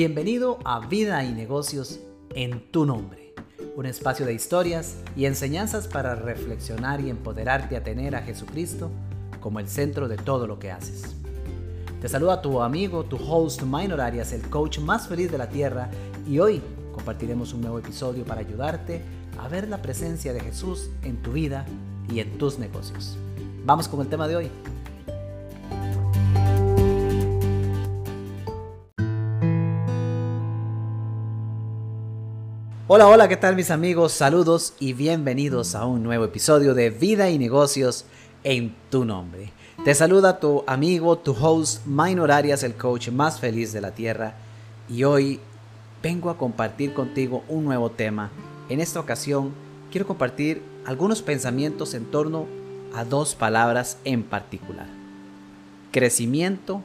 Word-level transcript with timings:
Bienvenido 0.00 0.58
a 0.64 0.80
Vida 0.80 1.22
y 1.24 1.32
Negocios 1.34 2.00
en 2.34 2.70
tu 2.70 2.86
nombre, 2.86 3.34
un 3.76 3.84
espacio 3.84 4.24
de 4.24 4.32
historias 4.32 4.96
y 5.14 5.26
enseñanzas 5.26 5.88
para 5.88 6.14
reflexionar 6.14 7.02
y 7.02 7.10
empoderarte 7.10 7.76
a 7.76 7.84
tener 7.84 8.16
a 8.16 8.22
Jesucristo 8.22 8.90
como 9.40 9.60
el 9.60 9.68
centro 9.68 10.08
de 10.08 10.16
todo 10.16 10.46
lo 10.46 10.58
que 10.58 10.70
haces. 10.70 11.02
Te 12.00 12.08
saluda 12.08 12.40
tu 12.40 12.62
amigo, 12.62 13.04
tu 13.04 13.16
host 13.16 13.60
Minor 13.60 14.00
Arias, 14.00 14.32
el 14.32 14.40
coach 14.48 14.78
más 14.78 15.06
feliz 15.06 15.30
de 15.30 15.36
la 15.36 15.50
tierra, 15.50 15.90
y 16.26 16.38
hoy 16.38 16.62
compartiremos 16.94 17.52
un 17.52 17.60
nuevo 17.60 17.78
episodio 17.78 18.24
para 18.24 18.40
ayudarte 18.40 19.02
a 19.38 19.48
ver 19.48 19.68
la 19.68 19.82
presencia 19.82 20.32
de 20.32 20.40
Jesús 20.40 20.88
en 21.02 21.20
tu 21.20 21.32
vida 21.32 21.66
y 22.10 22.20
en 22.20 22.38
tus 22.38 22.58
negocios. 22.58 23.18
Vamos 23.66 23.86
con 23.86 24.00
el 24.00 24.08
tema 24.08 24.26
de 24.26 24.36
hoy. 24.36 24.50
Hola, 32.92 33.06
hola, 33.06 33.28
¿qué 33.28 33.36
tal 33.36 33.54
mis 33.54 33.70
amigos? 33.70 34.10
Saludos 34.10 34.74
y 34.80 34.94
bienvenidos 34.94 35.76
a 35.76 35.86
un 35.86 36.02
nuevo 36.02 36.24
episodio 36.24 36.74
de 36.74 36.90
Vida 36.90 37.30
y 37.30 37.38
Negocios 37.38 38.04
en 38.42 38.74
tu 38.90 39.04
nombre. 39.04 39.52
Te 39.84 39.94
saluda 39.94 40.40
tu 40.40 40.64
amigo, 40.66 41.16
tu 41.16 41.30
host, 41.30 41.86
Minor 41.86 42.32
Arias, 42.32 42.64
el 42.64 42.74
coach 42.74 43.10
más 43.10 43.38
feliz 43.38 43.72
de 43.72 43.80
la 43.80 43.92
tierra. 43.92 44.34
Y 44.88 45.04
hoy 45.04 45.38
vengo 46.02 46.30
a 46.30 46.36
compartir 46.36 46.92
contigo 46.92 47.44
un 47.46 47.64
nuevo 47.64 47.92
tema. 47.92 48.32
En 48.68 48.80
esta 48.80 48.98
ocasión 48.98 49.52
quiero 49.92 50.08
compartir 50.08 50.60
algunos 50.84 51.22
pensamientos 51.22 51.94
en 51.94 52.06
torno 52.06 52.48
a 52.92 53.04
dos 53.04 53.36
palabras 53.36 53.98
en 54.02 54.24
particular. 54.24 54.88
Crecimiento 55.92 56.82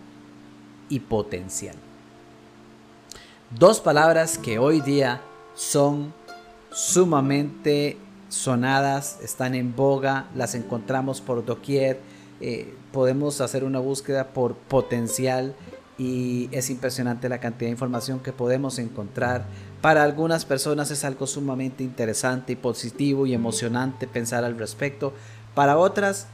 y 0.87 0.99
potencial. 0.99 1.77
Dos 3.49 3.79
palabras 3.79 4.37
que 4.37 4.59
hoy 4.59 4.81
día 4.81 5.19
son 5.55 6.13
sumamente 6.71 7.97
sonadas, 8.29 9.19
están 9.23 9.55
en 9.55 9.75
boga, 9.75 10.27
las 10.35 10.55
encontramos 10.55 11.21
por 11.21 11.45
doquier, 11.45 11.99
eh, 12.41 12.73
podemos 12.91 13.39
hacer 13.41 13.63
una 13.63 13.79
búsqueda 13.79 14.27
por 14.27 14.55
potencial 14.55 15.55
y 15.97 16.49
es 16.51 16.69
impresionante 16.69 17.29
la 17.29 17.39
cantidad 17.39 17.67
de 17.67 17.71
información 17.71 18.19
que 18.19 18.33
podemos 18.33 18.79
encontrar. 18.79 19.45
Para 19.81 20.03
algunas 20.03 20.43
personas 20.43 20.91
es 20.91 21.05
algo 21.05 21.27
sumamente 21.27 21.83
interesante 21.83 22.53
y 22.53 22.55
positivo 22.57 23.25
y 23.25 23.33
emocionante 23.33 24.07
pensar 24.07 24.43
al 24.43 24.57
respecto. 24.57 25.13
Para 25.53 25.77
otras, 25.77 26.27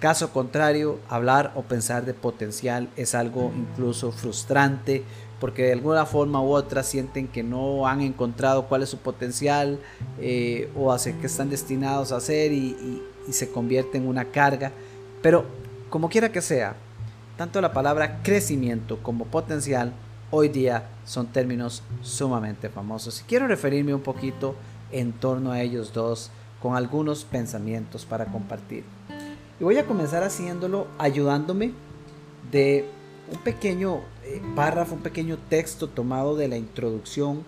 caso 0.00 0.30
contrario, 0.30 0.98
hablar 1.08 1.52
o 1.54 1.62
pensar 1.62 2.04
de 2.04 2.12
potencial 2.12 2.90
es 2.96 3.14
algo 3.14 3.52
incluso 3.56 4.12
frustrante 4.12 5.04
porque 5.40 5.64
de 5.64 5.72
alguna 5.72 6.06
forma 6.06 6.40
u 6.40 6.52
otra 6.52 6.82
sienten 6.82 7.28
que 7.28 7.42
no 7.42 7.86
han 7.86 8.00
encontrado 8.00 8.66
cuál 8.66 8.82
es 8.82 8.88
su 8.88 8.98
potencial 8.98 9.78
eh, 10.18 10.70
o 10.76 10.92
hacia 10.92 11.18
qué 11.18 11.26
están 11.26 11.50
destinados 11.50 12.12
a 12.12 12.16
hacer 12.16 12.52
y, 12.52 13.02
y 13.26 13.32
se 13.32 13.50
convierte 13.50 13.98
en 13.98 14.06
una 14.06 14.26
carga. 14.26 14.72
Pero 15.22 15.44
como 15.90 16.08
quiera 16.08 16.30
que 16.30 16.40
sea, 16.40 16.76
tanto 17.36 17.60
la 17.60 17.72
palabra 17.72 18.20
crecimiento 18.22 19.02
como 19.02 19.26
potencial 19.26 19.92
hoy 20.30 20.48
día 20.48 20.88
son 21.04 21.26
términos 21.28 21.82
sumamente 22.02 22.68
famosos. 22.68 23.20
Y 23.20 23.24
quiero 23.24 23.46
referirme 23.46 23.94
un 23.94 24.02
poquito 24.02 24.54
en 24.92 25.12
torno 25.12 25.52
a 25.52 25.60
ellos 25.60 25.92
dos 25.92 26.30
con 26.60 26.76
algunos 26.76 27.24
pensamientos 27.24 28.04
para 28.04 28.26
compartir. 28.26 28.84
Y 29.60 29.64
voy 29.64 29.78
a 29.78 29.86
comenzar 29.86 30.22
haciéndolo 30.22 30.86
ayudándome 30.98 31.72
de 32.50 32.88
un 33.30 33.38
pequeño 33.38 34.00
párrafo, 34.54 34.94
un 34.94 35.02
pequeño 35.02 35.38
texto 35.48 35.88
tomado 35.88 36.36
de 36.36 36.48
la 36.48 36.56
introducción 36.56 37.44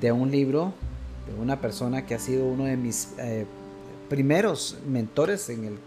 de 0.00 0.12
un 0.12 0.30
libro 0.30 0.72
de 1.26 1.40
una 1.40 1.60
persona 1.60 2.06
que 2.06 2.14
ha 2.14 2.18
sido 2.18 2.46
uno 2.46 2.64
de 2.64 2.76
mis 2.76 3.14
eh, 3.18 3.46
primeros 4.08 4.78
mentores 4.86 5.48
en 5.50 5.64
el, 5.64 5.78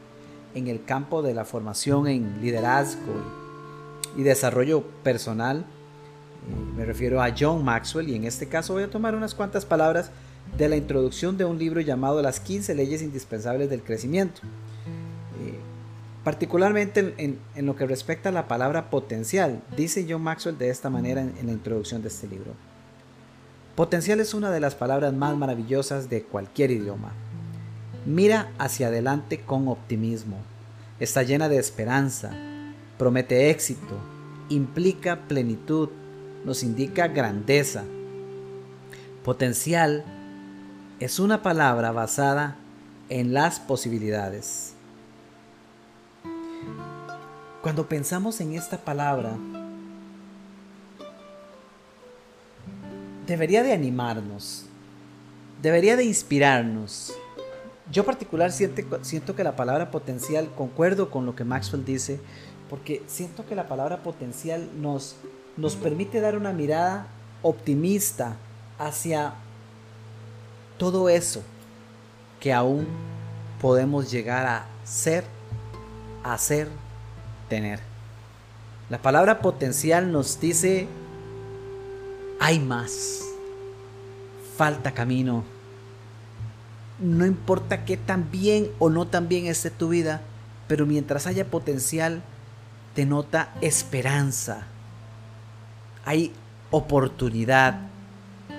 en 0.55 0.67
el 0.67 0.83
campo 0.83 1.21
de 1.21 1.33
la 1.33 1.45
formación 1.45 2.07
en 2.07 2.41
liderazgo 2.41 3.13
y 4.17 4.23
desarrollo 4.23 4.83
personal. 5.03 5.59
Eh, 5.59 6.75
me 6.75 6.85
refiero 6.85 7.21
a 7.21 7.33
John 7.37 7.63
Maxwell 7.63 8.09
y 8.09 8.16
en 8.16 8.25
este 8.25 8.47
caso 8.47 8.73
voy 8.73 8.83
a 8.83 8.89
tomar 8.89 9.16
unas 9.16 9.33
cuantas 9.33 9.66
palabras 9.66 10.11
de 10.57 10.69
la 10.69 10.75
introducción 10.75 11.37
de 11.37 11.45
un 11.45 11.57
libro 11.57 11.81
llamado 11.81 12.21
Las 12.21 12.39
15 12.39 12.75
leyes 12.75 13.01
indispensables 13.01 13.69
del 13.69 13.83
crecimiento 13.83 14.41
particularmente 16.23 17.15
en, 17.17 17.39
lo 17.65 17.75
que 17.75 17.87
respecta 17.87 18.29
a 18.29 18.31
la 18.31 18.47
palabra 18.47 18.89
potencial. 18.89 19.61
Dice 19.75 20.05
John 20.07 20.21
Maxwell 20.21 20.57
de 20.57 20.69
esta 20.69 20.89
manera 20.89 21.21
en, 21.21 21.45
la 21.45 21.51
introducción 21.51 22.01
de 22.01 22.09
este 22.09 22.27
libro. 22.27 22.53
Potencial 23.75 24.19
es 24.19 24.33
una 24.33 24.51
de 24.51 24.59
las 24.59 24.75
palabras 24.75 25.13
más 25.13 25.35
maravillosas 25.35 26.09
de 26.09 26.23
cualquier 26.23 26.71
idioma. 26.71 27.13
Mira 28.05 28.51
hacia 28.59 28.87
adelante 28.87 29.41
con 29.41 29.67
optimismo. 29.67 30.37
Está 30.99 31.23
llena 31.23 31.49
de 31.49 31.57
esperanza. 31.57 32.31
Promete 32.97 33.49
éxito. 33.49 33.97
Implica 34.49 35.27
plenitud. 35.27 35.89
Nos 36.45 36.63
indica 36.63 37.07
grandeza. 37.07 37.83
Potencial 39.23 40.03
es 40.99 41.19
una 41.19 41.41
palabra 41.41 41.91
basada 41.91 42.57
en 43.09 43.33
las 43.33 43.59
posibilidades. 43.59 44.75
Cuando 47.61 47.88
pensamos 47.88 48.41
en 48.41 48.55
esta 48.55 48.77
palabra, 48.77 49.38
debería 53.27 53.61
de 53.61 53.72
animarnos, 53.72 54.66
debería 55.61 55.95
de 55.95 56.03
inspirarnos. 56.03 57.13
Yo 57.91 58.03
particular 58.03 58.51
siento, 58.51 59.35
que 59.35 59.44
la 59.44 59.55
palabra 59.55 59.91
potencial, 59.91 60.49
concuerdo 60.57 61.11
con 61.11 61.27
lo 61.27 61.35
que 61.35 61.44
Maxwell 61.44 61.85
dice, 61.85 62.19
porque 62.67 63.03
siento 63.05 63.45
que 63.45 63.55
la 63.55 63.67
palabra 63.67 64.01
potencial 64.01 64.67
nos, 64.81 65.16
nos 65.55 65.75
permite 65.75 66.19
dar 66.19 66.38
una 66.38 66.53
mirada 66.53 67.05
optimista 67.43 68.38
hacia 68.79 69.35
todo 70.79 71.09
eso 71.09 71.43
que 72.39 72.53
aún 72.53 72.88
podemos 73.61 74.09
llegar 74.09 74.47
a 74.47 74.66
ser, 74.83 75.25
hacer 76.23 76.67
tener. 77.51 77.81
La 78.89 79.01
palabra 79.01 79.41
potencial 79.41 80.09
nos 80.09 80.39
dice, 80.39 80.88
hay 82.39 82.59
más, 82.62 83.25
falta 84.56 84.94
camino. 84.94 85.44
No 86.97 87.25
importa 87.25 87.84
qué 87.84 87.97
tan 87.97 88.31
bien 88.31 88.72
o 88.79 88.90
no 88.90 89.06
tan 89.06 89.28
bien 89.28 89.47
esté 89.47 89.69
tu 89.69 89.90
vida, 89.90 90.22
pero 90.69 90.85
mientras 90.85 91.28
haya 91.28 91.44
potencial, 91.44 92.22
denota 92.95 93.53
esperanza. 93.59 94.63
Hay 96.06 96.31
oportunidad. 96.69 97.81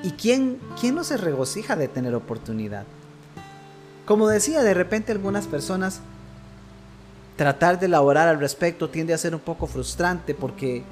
¿Y 0.02 0.10
quién, 0.10 0.58
quién 0.78 0.96
no 0.96 1.02
se 1.02 1.16
regocija 1.16 1.76
de 1.76 1.88
tener 1.88 2.14
oportunidad? 2.14 2.84
Como 4.04 4.28
decía, 4.28 4.62
de 4.62 4.74
repente 4.74 5.12
algunas 5.12 5.46
personas 5.46 6.02
tratar 7.42 7.80
de 7.80 7.86
elaborar 7.86 8.28
al 8.28 8.38
respecto 8.38 8.88
tiende 8.88 9.12
a 9.12 9.18
ser 9.18 9.34
un 9.34 9.40
poco 9.40 9.66
frustrante 9.66 10.32
porque 10.32 10.84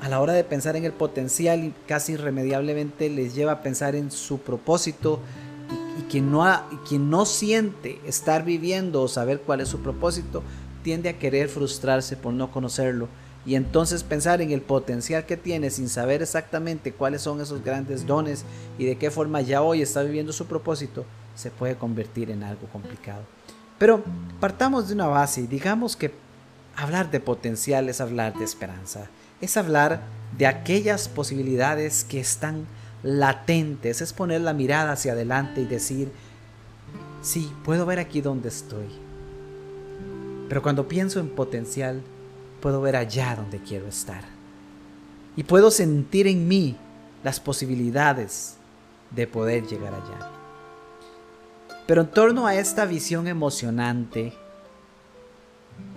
a 0.00 0.08
la 0.08 0.20
hora 0.20 0.32
de 0.32 0.44
pensar 0.44 0.76
en 0.76 0.84
el 0.84 0.92
potencial 0.92 1.74
casi 1.88 2.12
irremediablemente 2.12 3.10
les 3.10 3.34
lleva 3.34 3.50
a 3.50 3.62
pensar 3.64 3.96
en 3.96 4.12
su 4.12 4.38
propósito 4.38 5.18
y, 5.98 6.02
quien, 6.02 6.30
no 6.30 6.46
quien 6.88 7.10
no 7.10 7.26
siente 7.26 8.00
estar 8.06 8.44
viviendo 8.44 9.02
o 9.02 9.08
saber 9.08 9.40
cuál 9.40 9.62
es 9.62 9.68
su 9.68 9.80
propósito 9.80 10.44
tiende 10.84 11.08
a 11.08 11.18
querer 11.18 11.48
frustrarse 11.48 12.16
por 12.16 12.34
no 12.34 12.52
conocerlo 12.52 13.08
y 13.44 13.56
entonces 13.56 14.04
pensar 14.04 14.40
en 14.40 14.52
el 14.52 14.60
potencial 14.60 15.26
que 15.26 15.36
tiene 15.36 15.70
sin 15.70 15.88
saber 15.88 16.22
exactamente 16.22 16.92
cuáles 16.92 17.22
son 17.22 17.40
esos 17.40 17.64
grandes 17.64 18.06
dones 18.06 18.44
y 18.78 18.84
de 18.84 18.94
qué 18.94 19.10
forma 19.10 19.40
ya 19.40 19.60
hoy 19.60 19.82
está 19.82 20.04
viviendo 20.04 20.32
su 20.32 20.46
propósito 20.46 21.04
se 21.34 21.50
puede 21.50 21.74
convertir 21.74 22.30
en 22.30 22.44
algo 22.44 22.68
complicado. 22.68 23.24
Pero 23.80 24.04
partamos 24.40 24.88
de 24.88 24.94
una 24.94 25.06
base 25.06 25.40
y 25.40 25.46
digamos 25.46 25.96
que 25.96 26.12
hablar 26.76 27.10
de 27.10 27.18
potencial 27.18 27.88
es 27.88 28.02
hablar 28.02 28.34
de 28.34 28.44
esperanza, 28.44 29.08
es 29.40 29.56
hablar 29.56 30.02
de 30.36 30.46
aquellas 30.46 31.08
posibilidades 31.08 32.04
que 32.04 32.20
están 32.20 32.66
latentes, 33.02 34.02
es 34.02 34.12
poner 34.12 34.42
la 34.42 34.52
mirada 34.52 34.92
hacia 34.92 35.12
adelante 35.12 35.62
y 35.62 35.64
decir, 35.64 36.12
sí, 37.22 37.50
puedo 37.64 37.86
ver 37.86 38.00
aquí 38.00 38.20
donde 38.20 38.50
estoy. 38.50 38.88
Pero 40.50 40.62
cuando 40.62 40.86
pienso 40.86 41.18
en 41.18 41.30
potencial, 41.30 42.02
puedo 42.60 42.82
ver 42.82 42.96
allá 42.96 43.34
donde 43.34 43.60
quiero 43.60 43.88
estar. 43.88 44.24
Y 45.38 45.44
puedo 45.44 45.70
sentir 45.70 46.26
en 46.26 46.46
mí 46.46 46.76
las 47.24 47.40
posibilidades 47.40 48.56
de 49.10 49.26
poder 49.26 49.66
llegar 49.66 49.94
allá. 49.94 50.39
Pero 51.90 52.02
en 52.02 52.06
torno 52.12 52.46
a 52.46 52.54
esta 52.54 52.84
visión 52.84 53.26
emocionante, 53.26 54.32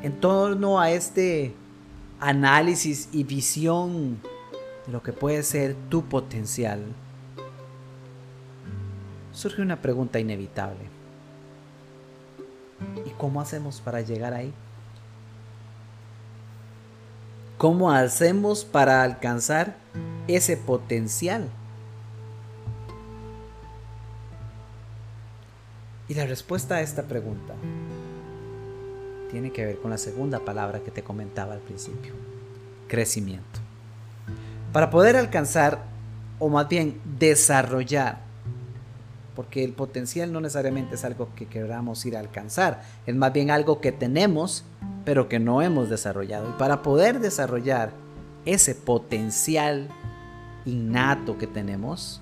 en 0.02 0.20
torno 0.20 0.80
a 0.80 0.90
este 0.90 1.54
análisis 2.20 3.10
y 3.12 3.24
visión 3.24 4.20
de 4.88 4.92
lo 4.92 5.04
que 5.04 5.14
puede 5.14 5.44
ser 5.44 5.76
tu 5.90 6.04
potencial, 6.06 6.82
surge 9.34 9.62
una 9.62 9.84
pregunta 9.84 10.20
inevitable. 10.20 10.90
¿Y 13.06 13.12
cómo 13.12 13.40
hacemos 13.40 13.80
para 13.80 14.02
llegar 14.02 14.34
ahí? 14.34 14.52
¿Cómo 17.60 17.92
hacemos 17.92 18.66
para 18.66 19.04
alcanzar 19.04 19.76
ese 20.28 20.58
potencial? 20.58 21.52
Y 26.08 26.14
la 26.16 26.26
respuesta 26.26 26.76
a 26.76 26.82
esta 26.82 27.04
pregunta 27.04 27.54
tiene 29.32 29.52
que 29.52 29.66
ver 29.66 29.78
con 29.80 29.90
la 29.90 29.98
segunda 29.98 30.40
palabra 30.40 30.82
que 30.82 30.92
te 30.92 31.02
comentaba 31.02 31.54
al 31.54 31.60
principio, 31.60 32.14
crecimiento. 32.88 33.60
Para 34.72 34.90
poder 34.90 35.16
alcanzar, 35.16 35.84
o 36.40 36.50
más 36.50 36.68
bien 36.68 37.00
desarrollar, 37.20 38.20
porque 39.36 39.64
el 39.64 39.74
potencial 39.74 40.32
no 40.32 40.42
necesariamente 40.42 40.96
es 40.96 41.06
algo 41.06 41.30
que 41.36 41.48
queramos 41.48 42.06
ir 42.06 42.16
a 42.16 42.20
alcanzar, 42.20 42.84
es 43.08 43.16
más 43.16 43.34
bien 43.34 43.50
algo 43.50 43.82
que 43.82 43.92
tenemos, 43.92 44.66
pero 45.06 45.30
que 45.30 45.40
no 45.40 45.62
hemos 45.62 45.90
desarrollado. 45.90 46.50
Y 46.50 46.54
para 46.60 46.84
poder 46.84 47.20
desarrollar 47.20 47.92
ese 48.46 48.76
potencial 48.76 49.90
innato 50.66 51.38
que 51.38 51.48
tenemos, 51.48 52.22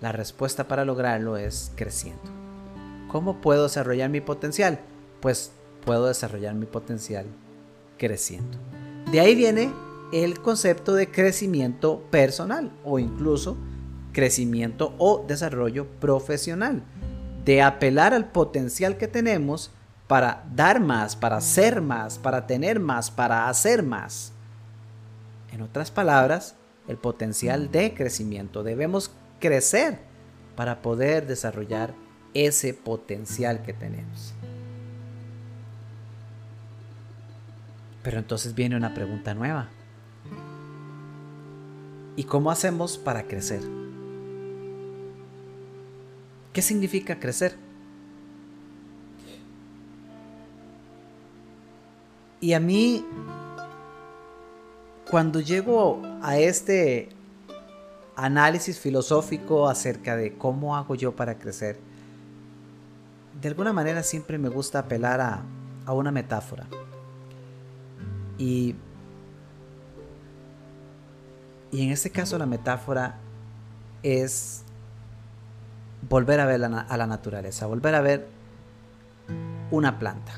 la 0.00 0.12
respuesta 0.12 0.68
para 0.68 0.84
lograrlo 0.84 1.36
es 1.36 1.72
creciendo. 1.76 2.22
¿Cómo 3.08 3.40
puedo 3.40 3.64
desarrollar 3.64 4.10
mi 4.10 4.20
potencial? 4.20 4.80
Pues 5.20 5.52
puedo 5.84 6.06
desarrollar 6.06 6.54
mi 6.54 6.66
potencial 6.66 7.26
creciendo. 7.98 8.58
De 9.10 9.20
ahí 9.20 9.34
viene 9.34 9.72
el 10.12 10.40
concepto 10.40 10.94
de 10.94 11.10
crecimiento 11.10 12.02
personal 12.10 12.72
o 12.84 12.98
incluso 12.98 13.56
crecimiento 14.12 14.94
o 14.98 15.24
desarrollo 15.26 15.86
profesional. 16.00 16.82
De 17.44 17.62
apelar 17.62 18.14
al 18.14 18.30
potencial 18.30 18.96
que 18.96 19.08
tenemos 19.08 19.70
para 20.06 20.44
dar 20.54 20.80
más, 20.80 21.16
para 21.16 21.40
ser 21.40 21.80
más, 21.80 22.18
para 22.18 22.46
tener 22.46 22.80
más, 22.80 23.10
para 23.10 23.48
hacer 23.48 23.82
más. 23.82 24.32
En 25.52 25.62
otras 25.62 25.90
palabras, 25.90 26.56
el 26.88 26.96
potencial 26.96 27.70
de 27.70 27.94
crecimiento. 27.94 28.62
Debemos 28.62 29.10
crecer 29.44 29.98
para 30.56 30.80
poder 30.80 31.26
desarrollar 31.26 31.92
ese 32.32 32.72
potencial 32.72 33.60
que 33.60 33.74
tenemos. 33.74 34.32
Pero 38.02 38.20
entonces 38.20 38.54
viene 38.54 38.74
una 38.74 38.94
pregunta 38.94 39.34
nueva. 39.34 39.68
¿Y 42.16 42.24
cómo 42.24 42.50
hacemos 42.50 42.96
para 42.96 43.24
crecer? 43.24 43.60
¿Qué 46.54 46.62
significa 46.62 47.20
crecer? 47.20 47.54
Y 52.40 52.54
a 52.54 52.60
mí, 52.60 53.04
cuando 55.10 55.40
llego 55.40 56.00
a 56.22 56.38
este 56.38 57.10
análisis 58.16 58.78
filosófico 58.78 59.68
acerca 59.68 60.16
de 60.16 60.36
cómo 60.36 60.76
hago 60.76 60.94
yo 60.94 61.16
para 61.16 61.38
crecer, 61.38 61.78
de 63.40 63.48
alguna 63.48 63.72
manera 63.72 64.02
siempre 64.02 64.38
me 64.38 64.48
gusta 64.48 64.80
apelar 64.80 65.20
a, 65.20 65.42
a 65.86 65.92
una 65.92 66.10
metáfora. 66.10 66.66
Y, 68.38 68.74
y 71.70 71.82
en 71.82 71.90
este 71.90 72.10
caso 72.10 72.38
la 72.38 72.46
metáfora 72.46 73.18
es 74.02 74.62
volver 76.08 76.40
a 76.40 76.46
ver 76.46 76.62
a 76.64 76.96
la 76.96 77.06
naturaleza, 77.06 77.66
volver 77.66 77.94
a 77.94 78.00
ver 78.00 78.28
una 79.70 79.98
planta. 79.98 80.32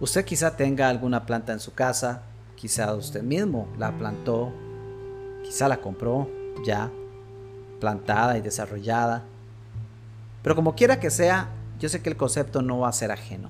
Usted 0.00 0.24
quizá 0.24 0.56
tenga 0.56 0.88
alguna 0.88 1.26
planta 1.26 1.52
en 1.52 1.60
su 1.60 1.74
casa, 1.74 2.22
quizá 2.56 2.94
usted 2.94 3.22
mismo 3.22 3.68
la 3.78 3.96
plantó 3.96 4.52
Quizá 5.50 5.66
la 5.66 5.80
compró 5.80 6.30
ya 6.64 6.92
plantada 7.80 8.38
y 8.38 8.40
desarrollada. 8.40 9.24
Pero 10.44 10.54
como 10.54 10.76
quiera 10.76 11.00
que 11.00 11.10
sea, 11.10 11.48
yo 11.80 11.88
sé 11.88 12.00
que 12.02 12.08
el 12.08 12.16
concepto 12.16 12.62
no 12.62 12.78
va 12.78 12.88
a 12.88 12.92
ser 12.92 13.10
ajeno. 13.10 13.48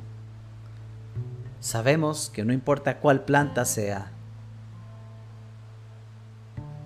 Sabemos 1.60 2.30
que 2.32 2.42
no 2.42 2.54
importa 2.54 3.00
cuál 3.00 3.26
planta 3.26 3.66
sea, 3.66 4.12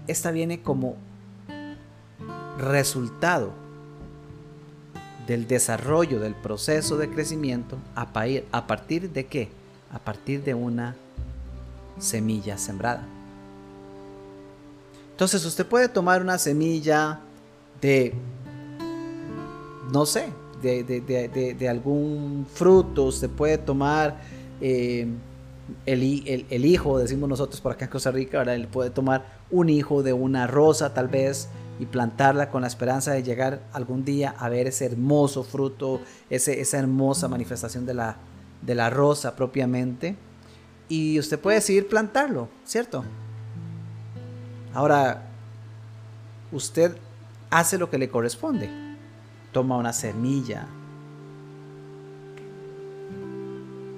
esta 0.08 0.32
viene 0.32 0.62
como 0.62 0.96
resultado 2.58 3.52
del 5.28 5.46
desarrollo 5.46 6.18
del 6.18 6.34
proceso 6.34 6.96
de 6.96 7.08
crecimiento 7.08 7.78
a, 7.94 8.12
partir 8.66 9.12
de 9.12 9.26
qué? 9.26 9.48
A 9.92 10.00
partir 10.00 10.42
de 10.42 10.54
una 10.54 10.96
semilla 12.00 12.58
sembrada. 12.58 13.06
Entonces 15.14 15.44
usted 15.44 15.64
puede 15.64 15.88
tomar 15.88 16.20
una 16.22 16.38
semilla 16.38 17.20
de, 17.80 18.14
no 19.92 20.06
sé, 20.06 20.32
de, 20.60 21.68
algún 21.68 22.48
fruto, 22.52 23.04
usted 23.04 23.30
puede 23.30 23.58
tomar 23.58 24.20
eh, 24.60 25.06
el, 25.86 26.64
hijo, 26.64 26.98
decimos 26.98 27.28
nosotros 27.28 27.60
por 27.60 27.70
acá 27.70 27.84
en 27.84 27.92
Costa 27.92 28.10
Rica, 28.10 28.38
¿verdad? 28.38 28.56
él 28.56 28.66
puede 28.66 28.90
tomar 28.90 29.38
un 29.52 29.68
hijo 29.68 30.02
de 30.02 30.12
una 30.12 30.48
rosa 30.48 30.94
tal 30.94 31.06
vez 31.06 31.48
y 31.78 31.86
plantarla 31.86 32.50
con 32.50 32.62
la 32.62 32.66
esperanza 32.66 33.12
de 33.12 33.22
llegar 33.22 33.60
algún 33.72 34.04
día 34.04 34.34
a 34.36 34.48
ver 34.48 34.66
ese 34.66 34.84
hermoso 34.84 35.44
fruto, 35.44 36.00
ese, 36.28 36.60
esa 36.60 36.80
hermosa 36.80 37.28
manifestación 37.28 37.86
de 37.86 37.94
la, 37.94 38.16
de 38.62 38.74
la 38.74 38.90
rosa 38.90 39.36
propiamente. 39.36 40.16
Y 40.88 41.20
usted 41.20 41.38
puede 41.38 41.58
decidir 41.58 41.86
plantarlo, 41.86 42.48
¿cierto? 42.64 43.04
Ahora, 44.74 45.22
usted 46.50 46.96
hace 47.50 47.78
lo 47.78 47.88
que 47.88 47.98
le 47.98 48.08
corresponde. 48.08 48.68
Toma 49.52 49.76
una 49.76 49.92
semilla, 49.92 50.66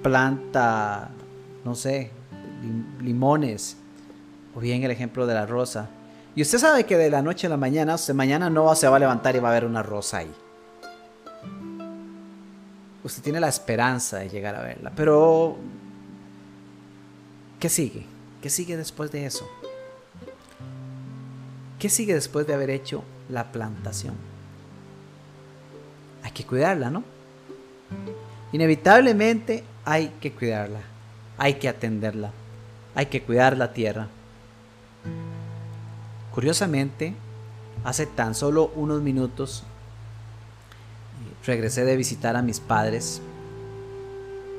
planta, 0.03 1.09
no 1.65 1.73
sé, 1.73 2.11
limones, 3.01 3.77
o 4.55 4.59
bien 4.59 4.83
el 4.83 4.91
ejemplo 4.91 5.25
de 5.25 5.33
la 5.33 5.47
rosa. 5.47 5.89
Y 6.35 6.43
usted 6.43 6.59
sabe 6.59 6.85
que 6.85 6.95
de 6.95 7.09
la 7.09 7.23
noche 7.23 7.47
a 7.47 7.49
la 7.49 7.57
mañana, 7.57 7.95
o 7.95 8.13
mañana 8.13 8.49
no 8.49 8.73
se 8.75 8.87
va 8.87 8.97
a 8.97 8.99
levantar 8.99 9.35
y 9.35 9.39
va 9.39 9.49
a 9.49 9.51
haber 9.51 9.65
una 9.65 9.81
rosa 9.81 10.17
ahí. 10.17 10.31
Usted 13.03 13.23
tiene 13.23 13.39
la 13.39 13.47
esperanza 13.47 14.17
de 14.19 14.29
llegar 14.29 14.55
a 14.55 14.61
verla, 14.61 14.91
pero 14.95 15.57
¿qué 17.59 17.69
sigue? 17.69 18.05
¿Qué 18.41 18.51
sigue 18.51 18.77
después 18.77 19.11
de 19.11 19.25
eso? 19.25 19.47
¿Qué 21.79 21.89
sigue 21.89 22.13
después 22.13 22.47
de 22.47 22.55
haber 22.55 22.71
hecho 22.71 23.03
la 23.29 23.51
plantación? 23.51 24.15
Hay 26.23 26.31
que 26.31 26.45
cuidarla, 26.45 26.89
¿no? 26.89 27.03
Inevitablemente 28.51 29.63
hay 29.85 30.09
que 30.19 30.31
cuidarla, 30.31 30.79
hay 31.37 31.55
que 31.55 31.69
atenderla, 31.69 32.31
hay 32.95 33.05
que 33.07 33.21
cuidar 33.21 33.57
la 33.57 33.73
tierra. 33.73 34.07
Curiosamente, 36.33 37.13
hace 37.83 38.07
tan 38.07 38.33
solo 38.33 38.71
unos 38.75 39.01
minutos 39.01 39.63
regresé 41.45 41.85
de 41.85 41.95
visitar 41.95 42.35
a 42.35 42.41
mis 42.41 42.59
padres. 42.59 43.21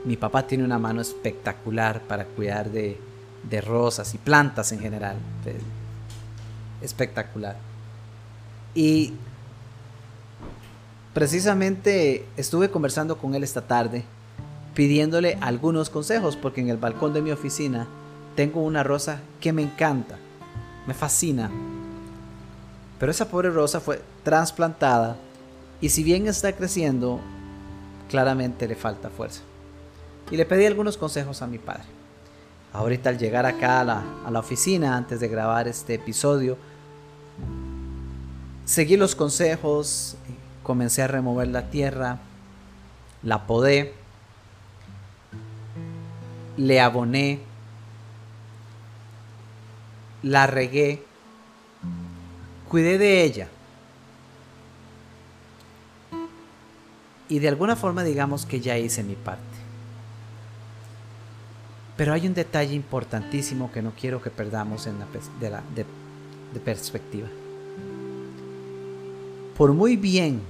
Mi 0.04 0.16
papá 0.16 0.46
tiene 0.46 0.64
una 0.64 0.78
mano 0.78 1.00
espectacular 1.00 2.00
para 2.02 2.24
cuidar 2.24 2.70
de, 2.70 2.98
de 3.48 3.60
rosas 3.60 4.14
y 4.14 4.18
plantas 4.18 4.70
en 4.72 4.80
general 4.80 5.16
espectacular. 6.82 7.56
Y 8.74 9.14
precisamente 11.14 12.26
estuve 12.36 12.70
conversando 12.70 13.18
con 13.18 13.34
él 13.34 13.42
esta 13.42 13.66
tarde, 13.66 14.04
pidiéndole 14.74 15.38
algunos 15.40 15.90
consejos, 15.90 16.36
porque 16.36 16.60
en 16.60 16.68
el 16.68 16.76
balcón 16.76 17.12
de 17.12 17.22
mi 17.22 17.30
oficina 17.30 17.88
tengo 18.36 18.62
una 18.62 18.82
rosa 18.82 19.20
que 19.40 19.52
me 19.52 19.62
encanta, 19.62 20.16
me 20.86 20.94
fascina. 20.94 21.50
Pero 23.00 23.10
esa 23.10 23.28
pobre 23.28 23.50
rosa 23.50 23.80
fue 23.80 24.02
trasplantada 24.22 25.16
y 25.80 25.88
si 25.90 26.02
bien 26.02 26.26
está 26.26 26.52
creciendo, 26.52 27.20
claramente 28.08 28.66
le 28.66 28.74
falta 28.74 29.10
fuerza. 29.10 29.42
Y 30.30 30.36
le 30.36 30.44
pedí 30.44 30.66
algunos 30.66 30.96
consejos 30.96 31.40
a 31.42 31.46
mi 31.46 31.58
padre. 31.58 31.97
Ahorita 32.72 33.10
al 33.10 33.18
llegar 33.18 33.46
acá 33.46 33.80
a 33.80 33.84
la, 33.84 34.04
a 34.26 34.30
la 34.30 34.40
oficina, 34.40 34.96
antes 34.96 35.20
de 35.20 35.28
grabar 35.28 35.68
este 35.68 35.94
episodio, 35.94 36.56
Seguí 38.68 38.98
los 38.98 39.14
consejos, 39.14 40.18
comencé 40.62 41.00
a 41.00 41.06
remover 41.06 41.48
la 41.48 41.70
tierra, 41.70 42.18
la 43.22 43.46
podé, 43.46 43.94
le 46.58 46.78
aboné, 46.78 47.40
la 50.22 50.46
regué, 50.46 51.02
cuidé 52.68 52.98
de 52.98 53.24
ella. 53.24 53.48
Y 57.30 57.38
de 57.38 57.48
alguna 57.48 57.74
forma 57.74 58.04
digamos 58.04 58.44
que 58.44 58.60
ya 58.60 58.76
hice 58.76 59.02
mi 59.02 59.14
parte. 59.14 59.47
Pero 61.98 62.12
hay 62.12 62.28
un 62.28 62.32
detalle 62.34 62.74
importantísimo 62.74 63.72
que 63.72 63.82
no 63.82 63.90
quiero 63.90 64.22
que 64.22 64.30
perdamos 64.30 64.86
la, 64.86 65.62
de, 65.74 65.84
de 66.54 66.60
perspectiva. 66.60 67.26
Por 69.56 69.72
muy 69.72 69.96
bien 69.96 70.40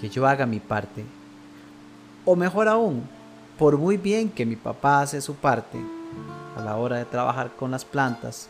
que 0.00 0.08
yo 0.10 0.26
haga 0.26 0.46
mi 0.46 0.58
parte, 0.58 1.04
o 2.24 2.34
mejor 2.34 2.66
aún, 2.66 3.08
por 3.56 3.78
muy 3.78 3.98
bien 3.98 4.30
que 4.30 4.44
mi 4.44 4.56
papá 4.56 5.02
hace 5.02 5.20
su 5.20 5.36
parte 5.36 5.78
a 6.56 6.60
la 6.60 6.74
hora 6.74 6.96
de 6.96 7.04
trabajar 7.04 7.52
con 7.54 7.70
las 7.70 7.84
plantas, 7.84 8.48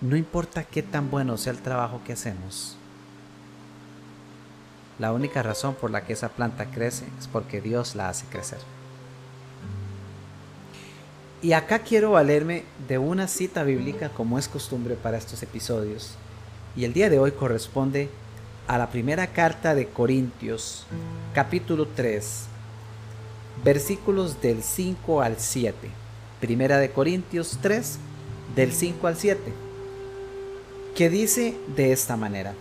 no 0.00 0.16
importa 0.16 0.64
qué 0.64 0.82
tan 0.82 1.10
bueno 1.10 1.36
sea 1.36 1.52
el 1.52 1.58
trabajo 1.58 2.00
que 2.06 2.14
hacemos, 2.14 2.78
la 4.98 5.12
única 5.12 5.42
razón 5.42 5.74
por 5.74 5.90
la 5.90 6.06
que 6.06 6.14
esa 6.14 6.30
planta 6.30 6.70
crece 6.70 7.04
es 7.18 7.28
porque 7.28 7.60
Dios 7.60 7.94
la 7.94 8.08
hace 8.08 8.24
crecer. 8.30 8.79
Y 11.42 11.54
acá 11.54 11.78
quiero 11.78 12.10
valerme 12.10 12.64
de 12.86 12.98
una 12.98 13.26
cita 13.26 13.62
bíblica 13.62 14.10
como 14.10 14.38
es 14.38 14.46
costumbre 14.46 14.94
para 14.94 15.16
estos 15.16 15.42
episodios. 15.42 16.16
Y 16.76 16.84
el 16.84 16.92
día 16.92 17.08
de 17.08 17.18
hoy 17.18 17.32
corresponde 17.32 18.10
a 18.68 18.76
la 18.76 18.90
primera 18.90 19.26
carta 19.28 19.74
de 19.74 19.86
Corintios, 19.86 20.84
capítulo 21.32 21.88
3, 21.88 22.44
versículos 23.64 24.42
del 24.42 24.62
5 24.62 25.22
al 25.22 25.36
7. 25.38 25.88
Primera 26.40 26.76
de 26.76 26.90
Corintios 26.90 27.58
3, 27.62 27.98
del 28.54 28.72
5 28.72 29.06
al 29.06 29.16
7, 29.16 29.40
que 30.94 31.08
dice 31.08 31.56
de 31.74 31.92
esta 31.92 32.18
manera. 32.18 32.52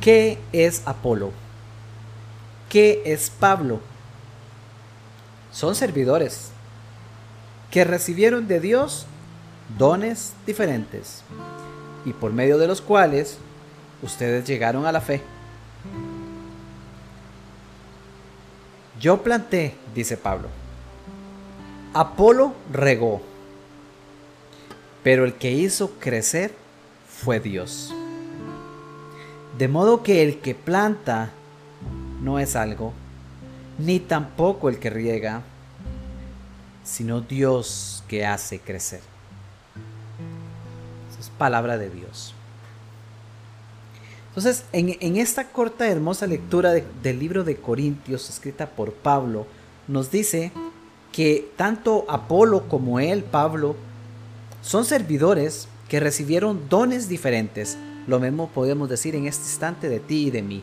¿Qué 0.00 0.38
es 0.52 0.82
Apolo? 0.84 1.30
¿Qué 2.68 3.02
es 3.04 3.30
Pablo? 3.30 3.80
Son 5.52 5.74
servidores 5.74 6.50
que 7.70 7.84
recibieron 7.84 8.48
de 8.48 8.60
Dios 8.60 9.06
dones 9.76 10.32
diferentes 10.46 11.22
y 12.04 12.12
por 12.12 12.32
medio 12.32 12.58
de 12.58 12.66
los 12.66 12.80
cuales 12.80 13.38
ustedes 14.02 14.46
llegaron 14.46 14.86
a 14.86 14.92
la 14.92 15.00
fe. 15.00 15.20
Yo 19.00 19.22
planté, 19.22 19.74
dice 19.94 20.16
Pablo. 20.16 20.48
Apolo 21.94 22.54
regó, 22.72 23.22
pero 25.02 25.24
el 25.24 25.34
que 25.34 25.52
hizo 25.52 25.92
crecer 25.98 26.54
fue 27.08 27.40
Dios. 27.40 27.94
De 29.56 29.68
modo 29.68 30.02
que 30.02 30.22
el 30.22 30.38
que 30.40 30.54
planta 30.54 31.30
no 32.20 32.38
es 32.38 32.56
algo, 32.56 32.92
ni 33.78 34.00
tampoco 34.00 34.68
el 34.68 34.78
que 34.78 34.90
riega, 34.90 35.42
sino 36.84 37.20
Dios 37.20 38.04
que 38.08 38.26
hace 38.26 38.58
crecer 38.58 39.00
palabra 41.38 41.78
de 41.78 41.88
Dios. 41.88 42.34
Entonces, 44.28 44.64
en, 44.72 45.16
esta 45.16 45.48
corta, 45.48 45.88
hermosa 45.88 46.26
lectura 46.26 46.72
del 46.72 47.18
libro 47.18 47.44
de 47.44 47.56
Corintios, 47.56 48.28
escrita 48.28 48.68
por 48.68 48.92
Pablo, 48.92 49.46
nos 49.88 50.10
dice 50.10 50.52
que 51.12 51.50
tanto 51.56 52.04
Apolo 52.08 52.68
como 52.68 53.00
él, 53.00 53.24
Pablo, 53.24 53.74
son 54.62 54.84
servidores 54.84 55.66
que 55.88 55.98
recibieron 55.98 56.68
dones 56.68 57.08
diferentes. 57.08 57.78
Lo 58.06 58.20
mismo 58.20 58.48
podemos 58.48 58.88
decir 58.88 59.16
en 59.16 59.26
este 59.26 59.44
instante 59.44 59.88
de 59.88 59.98
ti 59.98 60.26
y 60.26 60.30
de 60.30 60.42
mí. 60.42 60.62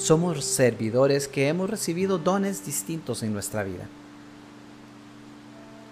Somos 0.00 0.42
servidores 0.46 1.28
que 1.28 1.48
hemos 1.48 1.68
recibido 1.68 2.16
dones 2.16 2.64
distintos 2.64 3.22
en 3.22 3.34
nuestra 3.34 3.62
vida. 3.64 3.86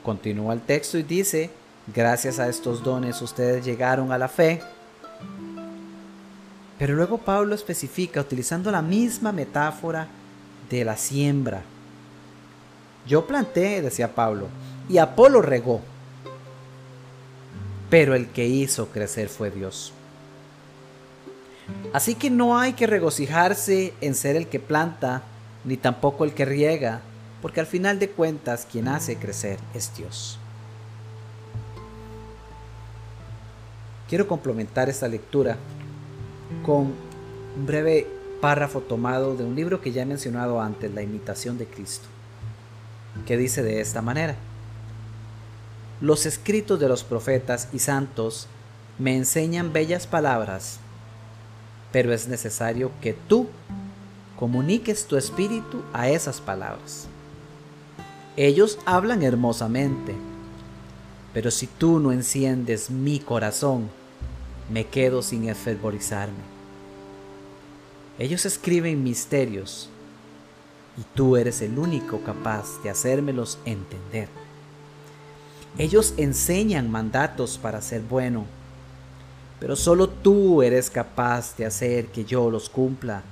Continúa 0.03 0.55
el 0.55 0.63
texto 0.63 0.97
y 0.97 1.03
dice, 1.03 1.51
Gracias 1.95 2.39
a 2.39 2.49
estos 2.49 2.83
dones 2.83 3.21
ustedes 3.21 3.65
llegaron 3.67 4.11
a 4.11 4.19
la 4.19 4.29
fe. 4.29 4.63
Pero 6.79 6.95
luego 6.95 7.19
Pablo 7.19 7.55
especifica 7.55 8.23
utilizando 8.23 8.71
la 8.71 8.81
misma 8.81 9.31
metáfora 9.31 10.09
de 10.71 10.85
la 10.87 10.97
siembra. 10.97 11.63
Yo 13.07 13.27
planté, 13.27 13.83
decía 13.83 14.15
Pablo, 14.15 14.49
y 14.89 14.97
Apolo 14.97 15.43
regó. 15.43 15.83
Pero 17.91 18.15
el 18.15 18.29
que 18.29 18.47
hizo 18.47 18.89
crecer 18.89 19.29
fue 19.29 19.51
Dios. 19.51 19.93
Así 21.93 22.15
que 22.15 22.31
no 22.31 22.59
hay 22.59 22.75
que 22.75 22.87
regocijarse 22.87 23.95
en 24.01 24.15
ser 24.15 24.37
el 24.37 24.49
que 24.49 24.61
planta, 24.61 25.23
ni 25.65 25.77
tampoco 25.77 26.25
el 26.25 26.35
que 26.35 26.45
riega, 26.45 27.01
porque 27.41 27.61
al 27.61 27.67
final 27.67 27.99
de 27.99 28.11
cuentas 28.11 28.67
quien 28.71 28.89
hace 28.89 29.17
crecer 29.17 29.59
es 29.75 29.95
Dios. 29.97 30.39
Quiero 34.09 34.27
complementar 34.27 34.89
esta 34.89 35.09
lectura 35.09 35.57
con 36.65 36.93
un 37.57 37.67
breve 37.67 38.07
párrafo 38.41 38.81
tomado 38.81 39.37
de 39.37 39.45
un 39.45 39.55
libro 39.55 39.81
que 39.81 39.93
ya 39.93 40.03
he 40.03 40.07
mencionado 40.07 40.61
antes, 40.61 40.93
La 40.95 41.03
imitación 41.03 41.59
de 41.59 41.67
Cristo, 41.67 42.07
que 43.27 43.37
dice 43.37 43.63
de 43.63 43.81
esta 43.81 44.01
manera. 44.01 44.37
Los 46.01 46.27
escritos 46.27 46.79
de 46.79 46.89
los 46.89 47.05
profetas 47.05 47.69
y 47.73 47.81
santos 47.81 48.47
me 48.99 49.17
enseñan 49.17 49.73
bellas 49.73 50.07
palabras, 50.07 50.81
pero 51.93 52.13
es 52.13 52.29
necesario 52.29 52.91
que 53.01 53.15
tú 53.15 53.49
comuniques 54.39 55.07
tu 55.07 55.17
espíritu 55.17 55.83
a 55.93 56.09
esas 56.09 56.41
palabras. 56.41 57.09
Ellos 58.37 58.79
hablan 58.87 59.23
hermosamente, 59.23 60.15
pero 61.35 61.51
si 61.51 61.67
tú 61.67 61.99
no 61.99 62.13
enciendes 62.13 62.91
mi 62.91 63.19
corazón, 63.19 63.89
me 64.73 64.87
quedo 64.87 65.23
sin 65.23 65.49
efervorizarme. 65.49 66.59
Ellos 68.19 68.47
escriben 68.47 69.03
misterios 69.03 69.89
y 70.97 71.03
tú 71.15 71.37
eres 71.37 71.63
el 71.63 71.79
único 71.79 72.21
capaz 72.21 72.83
de 72.83 72.91
hacérmelos 72.91 73.59
entender. 73.65 74.29
Ellos 75.79 76.15
enseñan 76.17 76.91
mandatos 76.91 77.59
para 77.59 77.81
ser 77.81 78.03
bueno, 78.03 78.47
pero 79.61 79.77
solo 79.77 80.09
tú 80.09 80.63
eres 80.63 80.91
capaz 80.91 81.57
de 81.57 81.67
hacer 81.67 82.07
que 82.07 82.25
yo 82.25 82.51
los 82.51 82.69
cumpla. 82.69 83.23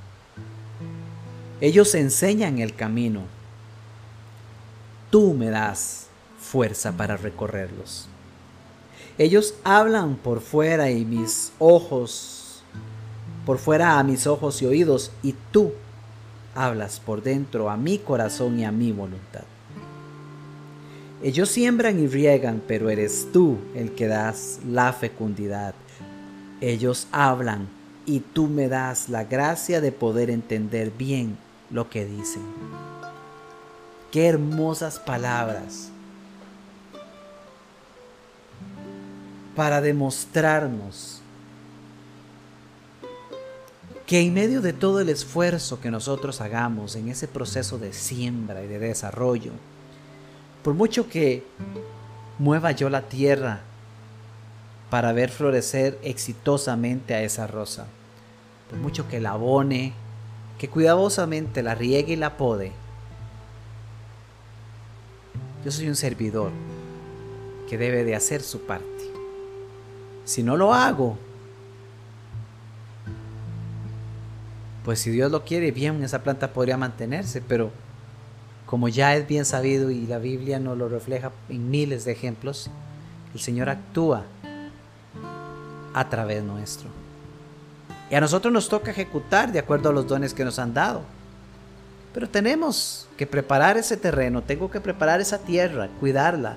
Ellos 1.61 1.95
enseñan 1.95 2.59
el 2.59 2.75
camino. 2.75 3.23
Tú 5.11 5.35
me 5.35 5.51
das 5.51 6.07
fuerza 6.41 6.93
para 6.93 7.17
recorrerlos. 7.17 8.09
Ellos 9.19 9.55
hablan 9.65 10.17
por 10.17 10.41
fuera 10.41 10.91
y 10.91 11.05
mis 11.05 11.53
ojos, 11.59 12.63
por 13.47 13.59
fuera 13.59 13.99
a 13.99 14.03
mis 14.03 14.27
ojos 14.27 14.61
y 14.61 14.67
oídos, 14.67 15.11
y 15.23 15.35
tú 15.53 15.73
hablas 16.55 17.01
por 17.01 17.23
dentro 17.23 17.71
a 17.71 17.77
mi 17.77 17.99
corazón 17.99 18.59
y 18.59 18.65
a 18.65 18.73
mi 18.73 18.93
voluntad. 18.93 19.45
Ellos 21.23 21.49
siembran 21.49 21.99
y 21.99 22.09
riegan, 22.09 22.63
pero 22.67 22.91
eres 22.91 23.29
tú 23.33 23.59
el 23.75 23.93
que 23.93 24.07
das 24.07 24.61
la 24.69 24.93
fecundidad. 24.93 25.75
Ellos 26.61 27.07
hablan 27.13 27.69
y 28.07 28.21
tú 28.21 28.47
me 28.47 28.69
das 28.69 29.09
la 29.09 29.25
gracia 29.25 29.81
de 29.81 29.93
poder 29.93 30.31
entender 30.31 30.91
bien 30.91 31.37
lo 31.71 31.91
que 31.91 32.05
dicen. 32.07 32.43
Qué 34.11 34.27
hermosas 34.27 34.99
palabras 34.99 35.91
para 39.55 39.81
demostrarnos 39.81 41.21
que 44.07 44.21
en 44.21 44.33
medio 44.33 44.63
de 44.63 44.73
todo 44.73 45.01
el 45.01 45.09
esfuerzo 45.09 45.81
que 45.81 45.91
nosotros 45.91 46.41
hagamos 46.41 46.95
en 46.95 47.09
ese 47.09 47.27
proceso 47.27 47.77
de 47.79 47.93
siembra 47.93 48.63
y 48.63 48.69
de 48.69 48.79
desarrollo, 48.79 49.51
por 50.63 50.75
mucho 50.75 51.09
que 51.09 51.43
mueva 52.39 52.71
yo 52.71 52.89
la 52.89 53.03
tierra 53.03 53.63
para 54.91 55.13
ver 55.13 55.31
florecer 55.31 55.99
exitosamente 56.03 57.15
a 57.15 57.23
esa 57.23 57.47
rosa, 57.47 57.87
por 58.71 58.79
mucho 58.79 59.09
que 59.09 59.21
la 59.21 59.33
abone, 59.33 59.93
que 60.59 60.69
cuidadosamente 60.69 61.63
la 61.63 61.75
riegue 61.75 62.15
y 62.15 62.17
la 62.17 62.37
pode, 62.37 62.73
yo 65.65 65.73
soy 65.73 65.89
un 65.89 65.97
servidor 65.97 66.53
que 67.69 67.77
debe 67.77 68.05
de 68.05 68.15
hacer 68.15 68.41
su 68.41 68.61
parte. 68.61 68.87
Si 70.25 70.45
no 70.45 70.57
lo 70.57 70.73
hago, 70.73 71.19
pues 74.85 75.01
si 75.01 75.11
Dios 75.11 75.33
lo 75.33 75.45
quiere, 75.45 75.73
bien, 75.73 76.05
esa 76.05 76.23
planta 76.23 76.53
podría 76.53 76.77
mantenerse, 76.77 77.41
pero 77.41 77.73
como 78.67 78.89
ya 78.89 79.17
es 79.17 79.27
bien 79.27 79.45
sabido 79.45 79.91
y 79.91 80.07
la 80.07 80.19
Biblia 80.19 80.61
nos 80.61 80.79
lo 80.79 80.89
refleja 80.89 81.33
en 81.49 81.69
miles 81.71 82.05
de 82.05 82.13
ejemplos, 82.13 82.71
el 83.35 83.41
Señor 83.41 83.69
actúa 83.69 84.25
a 85.97 86.11
través 86.11 86.45
nuestro. 86.45 86.91
Y 88.11 88.15
a 88.15 88.21
nosotros 88.21 88.53
nos 88.53 88.69
toca 88.69 88.91
ejecutar 88.91 89.51
de 89.51 89.59
acuerdo 89.59 89.89
a 89.89 89.93
los 89.93 90.07
dones 90.07 90.35
que 90.35 90.45
nos 90.45 90.59
han 90.59 90.75
dado. 90.75 91.01
Pero 92.13 92.29
tenemos 92.29 93.09
que 93.17 93.27
preparar 93.27 93.79
ese 93.79 93.97
terreno, 93.97 94.43
tengo 94.43 94.71
que 94.71 94.81
preparar 94.81 95.23
esa 95.23 95.39
tierra, 95.39 95.89
cuidarla. 95.99 96.57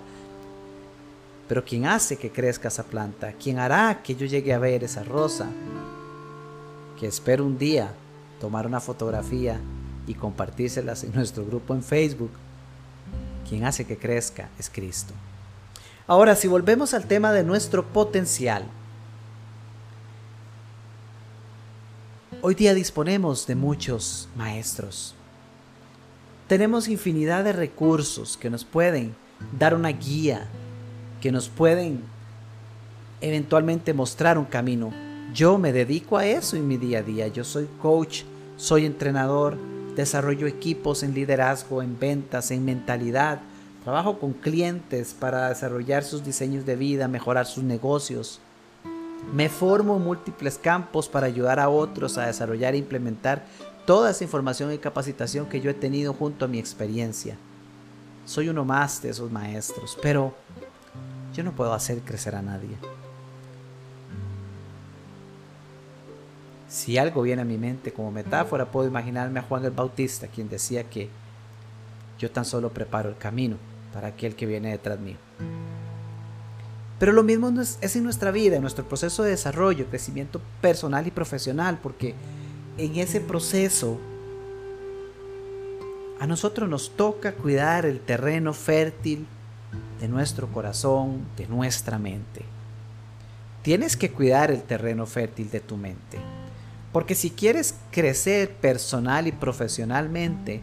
Pero 1.48 1.64
quien 1.64 1.86
hace 1.86 2.18
que 2.18 2.30
crezca 2.30 2.68
esa 2.68 2.84
planta, 2.84 3.32
quien 3.32 3.60
hará 3.60 4.02
que 4.04 4.14
yo 4.14 4.26
llegue 4.26 4.54
a 4.54 4.60
ver 4.60 4.84
esa 4.84 5.04
rosa, 5.04 5.48
que 7.00 7.08
espero 7.08 7.46
un 7.46 7.58
día 7.58 7.94
tomar 8.42 8.68
una 8.68 8.82
fotografía 8.82 9.58
y 10.06 10.16
compartírselas 10.16 11.06
en 11.06 11.14
nuestro 11.14 11.46
grupo 11.46 11.74
en 11.74 11.82
Facebook, 11.82 12.32
quien 13.48 13.64
hace 13.64 13.86
que 13.86 13.98
crezca 13.98 14.50
es 14.60 14.70
Cristo. 14.70 15.14
Ahora, 16.08 16.36
si 16.36 16.50
volvemos 16.50 16.94
al 16.94 17.06
tema 17.06 17.32
de 17.32 17.44
nuestro 17.44 17.86
potencial, 17.86 18.66
hoy 22.42 22.56
día 22.56 22.74
disponemos 22.74 23.48
de 23.48 23.56
muchos 23.56 24.30
maestros. 24.36 25.14
Tenemos 26.48 26.88
infinidad 26.88 27.44
de 27.44 27.54
recursos 27.54 28.38
que 28.38 28.50
nos 28.50 28.64
pueden 28.64 29.14
dar 29.58 29.74
una 29.74 29.90
guía, 29.90 30.48
que 31.22 31.32
nos 31.32 31.50
pueden 31.50 32.02
eventualmente 33.22 33.94
mostrar 33.94 34.38
un 34.38 34.46
camino. 34.46 34.92
Yo 35.34 35.58
me 35.58 35.74
dedico 35.74 36.18
a 36.18 36.26
eso 36.26 36.56
en 36.56 36.68
mi 36.68 36.78
día 36.78 37.00
a 37.00 37.04
día. 37.04 37.28
Yo 37.28 37.44
soy 37.44 37.68
coach, 37.82 38.24
soy 38.58 38.86
entrenador, 38.86 39.58
desarrollo 39.96 40.48
equipos 40.48 41.04
en 41.04 41.14
liderazgo, 41.14 41.84
en 41.84 42.00
ventas, 42.00 42.52
en 42.52 42.66
mentalidad. 42.66 43.42
Trabajo 43.84 44.18
con 44.18 44.34
clientes 44.34 45.14
para 45.18 45.50
desarrollar 45.50 46.04
sus 46.04 46.24
diseños 46.24 46.66
de 46.66 46.76
vida, 46.76 47.08
mejorar 47.08 47.46
sus 47.46 47.64
negocios. 47.64 48.40
Me 49.34 49.50
formo 49.50 49.98
en 49.98 50.04
múltiples 50.04 50.58
campos 50.58 51.08
para 51.08 51.28
ayudar 51.28 51.60
a 51.60 51.70
otros 51.70 52.18
a 52.18 52.26
desarrollar 52.26 52.74
e 52.74 52.78
implementar 52.78 53.46
toda 53.86 54.12
esa 54.12 54.24
información 54.24 54.74
y 54.74 54.78
capacitación 54.78 55.48
que 55.48 55.62
yo 55.62 55.70
he 55.70 55.76
tenido 55.76 56.14
junto 56.14 56.46
a 56.46 56.48
mi 56.48 56.60
experiencia. 56.60 57.38
Soy 58.26 58.50
uno 58.50 58.66
más 58.66 59.02
de 59.02 59.10
esos 59.10 59.32
maestros, 59.32 59.98
pero 60.02 60.34
yo 61.34 61.44
no 61.44 61.52
puedo 61.52 61.74
hacer 61.74 62.02
crecer 62.02 62.36
a 62.36 62.42
nadie. 62.42 62.78
Si 66.68 66.98
algo 66.98 67.24
viene 67.24 67.42
a 67.42 67.46
mi 67.46 67.58
mente 67.58 67.92
como 67.92 68.12
metáfora, 68.12 68.72
puedo 68.72 68.88
imaginarme 68.88 69.40
a 69.40 69.44
Juan 69.44 69.66
el 69.66 69.72
Bautista, 69.72 70.28
quien 70.28 70.50
decía 70.50 70.84
que 70.84 71.10
yo 72.20 72.30
tan 72.30 72.46
solo 72.46 72.70
preparo 72.70 73.10
el 73.10 73.18
camino 73.18 73.58
para 73.92 74.10
aquel 74.10 74.36
que 74.36 74.46
viene 74.46 74.70
detrás 74.70 75.00
mío. 75.00 75.18
Pero 77.00 77.14
lo 77.14 77.24
mismo 77.24 77.50
es 77.60 77.96
en 77.96 78.04
nuestra 78.04 78.32
vida, 78.32 78.58
en 78.58 78.62
nuestro 78.62 78.88
proceso 78.88 79.24
de 79.24 79.32
desarrollo, 79.32 79.86
crecimiento 79.88 80.42
personal 80.62 81.08
y 81.08 81.12
profesional, 81.12 81.80
porque 81.82 82.14
en 82.78 82.98
ese 82.98 83.22
proceso 83.22 83.98
a 86.20 86.28
nosotros 86.28 86.68
nos 86.68 86.92
toca 86.98 87.32
cuidar 87.32 87.86
el 87.86 88.02
terreno 88.02 88.54
fértil 88.54 89.26
de 90.02 90.10
nuestro 90.10 90.48
corazón, 90.48 91.22
de 91.38 91.48
nuestra 91.48 91.98
mente. 91.98 92.44
Tienes 93.62 93.96
que 93.96 94.12
cuidar 94.12 94.52
el 94.52 94.64
terreno 94.64 95.06
fértil 95.06 95.50
de 95.50 95.62
tu 95.62 95.78
mente. 95.78 96.20
Porque 96.92 97.16
si 97.16 97.30
quieres 97.30 97.76
crecer 97.92 98.52
personal 98.56 99.28
y 99.28 99.32
profesionalmente, 99.32 100.62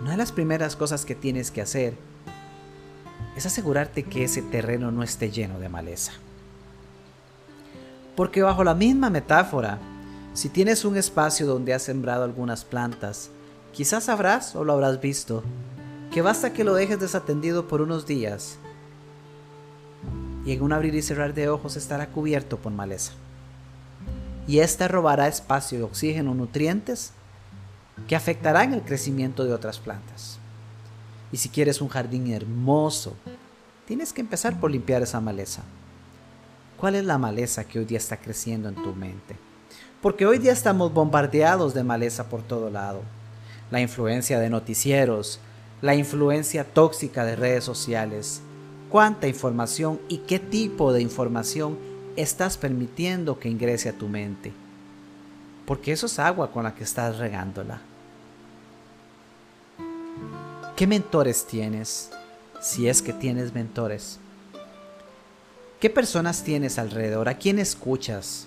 una 0.00 0.12
de 0.12 0.16
las 0.16 0.30
primeras 0.32 0.76
cosas 0.76 1.04
que 1.04 1.14
tienes 1.16 1.50
que 1.50 1.62
hacer 1.62 1.94
es 3.40 3.46
asegurarte 3.46 4.02
que 4.02 4.24
ese 4.24 4.42
terreno 4.42 4.90
no 4.90 5.02
esté 5.02 5.30
lleno 5.30 5.58
de 5.58 5.70
maleza. 5.70 6.12
Porque 8.14 8.42
bajo 8.42 8.64
la 8.64 8.74
misma 8.74 9.08
metáfora, 9.08 9.78
si 10.34 10.50
tienes 10.50 10.84
un 10.84 10.98
espacio 10.98 11.46
donde 11.46 11.72
has 11.72 11.82
sembrado 11.82 12.22
algunas 12.22 12.66
plantas, 12.66 13.30
quizás 13.72 14.04
sabrás 14.04 14.54
o 14.54 14.62
lo 14.62 14.74
habrás 14.74 15.00
visto, 15.00 15.42
que 16.12 16.20
basta 16.20 16.52
que 16.52 16.64
lo 16.64 16.74
dejes 16.74 17.00
desatendido 17.00 17.66
por 17.66 17.80
unos 17.80 18.06
días 18.06 18.58
y 20.44 20.52
en 20.52 20.60
un 20.62 20.74
abrir 20.74 20.94
y 20.94 21.00
cerrar 21.00 21.32
de 21.32 21.48
ojos 21.48 21.76
estará 21.76 22.08
cubierto 22.08 22.58
por 22.58 22.72
maleza 22.72 23.12
y 24.46 24.58
ésta 24.58 24.86
robará 24.86 25.28
espacio, 25.28 25.86
oxígeno, 25.86 26.34
nutrientes 26.34 27.12
que 28.06 28.16
afectarán 28.16 28.74
el 28.74 28.82
crecimiento 28.82 29.44
de 29.44 29.54
otras 29.54 29.78
plantas. 29.78 30.39
Y 31.32 31.36
si 31.36 31.48
quieres 31.48 31.80
un 31.80 31.88
jardín 31.88 32.32
hermoso, 32.32 33.14
tienes 33.86 34.12
que 34.12 34.20
empezar 34.20 34.58
por 34.58 34.70
limpiar 34.70 35.02
esa 35.02 35.20
maleza. 35.20 35.62
¿Cuál 36.76 36.94
es 36.94 37.04
la 37.04 37.18
maleza 37.18 37.64
que 37.64 37.78
hoy 37.78 37.84
día 37.84 37.98
está 37.98 38.16
creciendo 38.16 38.68
en 38.68 38.74
tu 38.74 38.94
mente? 38.94 39.36
Porque 40.00 40.26
hoy 40.26 40.38
día 40.38 40.52
estamos 40.52 40.94
bombardeados 40.94 41.74
de 41.74 41.84
maleza 41.84 42.28
por 42.28 42.42
todo 42.42 42.70
lado. 42.70 43.02
La 43.70 43.80
influencia 43.80 44.40
de 44.40 44.48
noticieros, 44.48 45.40
la 45.82 45.94
influencia 45.94 46.64
tóxica 46.64 47.24
de 47.24 47.36
redes 47.36 47.64
sociales, 47.64 48.40
cuánta 48.88 49.28
información 49.28 50.00
y 50.08 50.18
qué 50.18 50.38
tipo 50.38 50.92
de 50.92 51.02
información 51.02 51.78
estás 52.16 52.56
permitiendo 52.56 53.38
que 53.38 53.48
ingrese 53.48 53.90
a 53.90 53.98
tu 53.98 54.08
mente. 54.08 54.52
Porque 55.66 55.92
eso 55.92 56.06
es 56.06 56.18
agua 56.18 56.50
con 56.50 56.64
la 56.64 56.74
que 56.74 56.84
estás 56.84 57.18
regándola. 57.18 57.82
¿Qué 60.80 60.86
mentores 60.86 61.44
tienes? 61.44 62.08
Si 62.62 62.88
es 62.88 63.02
que 63.02 63.12
tienes 63.12 63.52
mentores. 63.52 64.18
¿Qué 65.78 65.90
personas 65.90 66.42
tienes 66.42 66.78
alrededor? 66.78 67.28
¿A 67.28 67.34
quién 67.34 67.58
escuchas? 67.58 68.46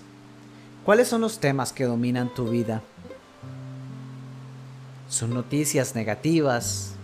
¿Cuáles 0.84 1.06
son 1.06 1.20
los 1.20 1.38
temas 1.38 1.72
que 1.72 1.84
dominan 1.84 2.34
tu 2.34 2.48
vida? 2.48 2.82
¿Son 5.08 5.32
noticias 5.32 5.94
negativas? 5.94 6.94